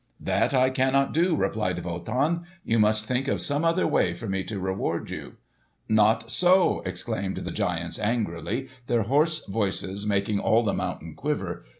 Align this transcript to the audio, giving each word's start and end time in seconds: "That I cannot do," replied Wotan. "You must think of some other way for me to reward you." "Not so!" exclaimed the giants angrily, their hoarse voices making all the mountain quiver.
"That 0.19 0.51
I 0.51 0.71
cannot 0.71 1.13
do," 1.13 1.35
replied 1.35 1.83
Wotan. 1.85 2.41
"You 2.63 2.79
must 2.79 3.05
think 3.05 3.27
of 3.27 3.39
some 3.39 3.63
other 3.63 3.85
way 3.85 4.15
for 4.15 4.27
me 4.27 4.43
to 4.45 4.59
reward 4.59 5.11
you." 5.11 5.33
"Not 5.87 6.31
so!" 6.31 6.81
exclaimed 6.87 7.37
the 7.37 7.51
giants 7.51 7.99
angrily, 7.99 8.67
their 8.87 9.03
hoarse 9.03 9.45
voices 9.45 10.07
making 10.07 10.39
all 10.39 10.63
the 10.63 10.73
mountain 10.73 11.13
quiver. 11.13 11.65